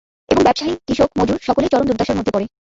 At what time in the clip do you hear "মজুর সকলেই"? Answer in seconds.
1.19-1.71